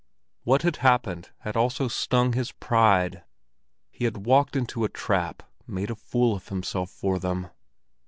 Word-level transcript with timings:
What 0.45 0.63
had 0.63 0.77
happened 0.77 1.29
had 1.41 1.55
also 1.55 1.87
stung 1.87 2.33
his 2.33 2.51
pride; 2.51 3.21
he 3.91 4.05
had 4.05 4.25
walked 4.25 4.55
into 4.55 4.83
a 4.83 4.89
trap, 4.89 5.43
made 5.67 5.91
a 5.91 5.95
fool 5.95 6.35
of 6.35 6.47
himself 6.47 6.89
for 6.89 7.19
them. 7.19 7.51